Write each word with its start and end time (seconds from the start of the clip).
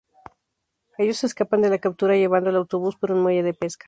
Ellos 0.97 1.23
escapan 1.23 1.61
de 1.61 1.69
la 1.69 1.77
captura 1.77 2.15
llevando 2.15 2.49
el 2.49 2.55
autobús 2.55 2.95
por 2.95 3.11
un 3.11 3.21
muelle 3.21 3.43
de 3.43 3.53
pesca. 3.53 3.79